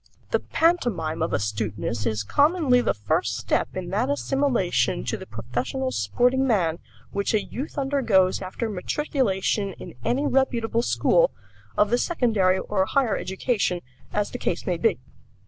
The 0.31 0.39
pantomime 0.39 1.21
of 1.21 1.31
astuteness 1.31 2.07
is 2.07 2.23
commonly 2.23 2.81
the 2.81 2.95
first 2.95 3.37
step 3.37 3.77
in 3.77 3.89
that 3.89 4.09
assimilation 4.09 5.03
to 5.03 5.15
the 5.15 5.27
professional 5.27 5.91
sporting 5.91 6.47
man 6.47 6.79
which 7.11 7.35
a 7.35 7.43
youth 7.43 7.77
undergoes 7.77 8.41
after 8.41 8.67
matriculation 8.67 9.73
in 9.73 9.93
any 10.03 10.25
reputable 10.25 10.81
school, 10.81 11.29
of 11.77 11.91
the 11.91 11.99
secondary 11.99 12.57
or 12.57 12.79
the 12.79 12.85
higher 12.93 13.15
education, 13.15 13.81
as 14.11 14.31
the 14.31 14.39
case 14.39 14.65
may 14.65 14.77
be. 14.77 14.99